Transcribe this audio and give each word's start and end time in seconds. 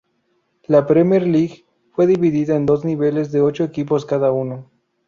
La 0.65 0.87
Premier 0.87 1.27
League 1.27 1.63
fue 1.91 2.07
dividida 2.07 2.55
en 2.55 2.65
dos 2.65 2.83
niveles 2.83 3.31
de 3.31 3.41
ocho 3.41 3.63
equipos 3.63 4.03
cada 4.03 4.31
uno. 4.31 4.67